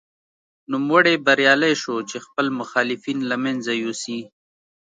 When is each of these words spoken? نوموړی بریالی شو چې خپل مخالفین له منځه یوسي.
نوموړی 0.71 1.15
بریالی 1.25 1.73
شو 1.81 1.95
چې 2.09 2.17
خپل 2.25 2.45
مخالفین 2.59 3.17
له 3.29 3.37
منځه 3.43 3.71
یوسي. 3.83 4.19